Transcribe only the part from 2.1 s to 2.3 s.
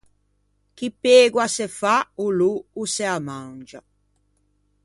o